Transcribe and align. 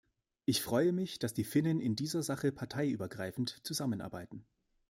Ich 0.45 0.63
freue 0.63 0.93
mich, 0.93 1.19
dass 1.19 1.35
die 1.35 1.43
Finnen 1.43 1.79
in 1.79 1.95
dieser 1.95 2.23
Sache 2.23 2.51
parteiübergreifend 2.51 3.59
zusammenarbeiten. 3.63 4.47